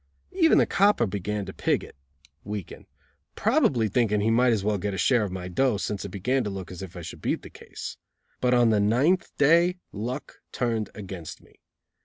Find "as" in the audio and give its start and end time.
4.51-4.63, 6.71-6.81